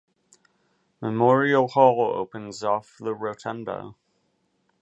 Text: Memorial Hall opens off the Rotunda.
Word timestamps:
Memorial 0.99 1.67
Hall 1.67 2.01
opens 2.15 2.63
off 2.63 2.95
the 2.97 3.13
Rotunda. 3.13 3.93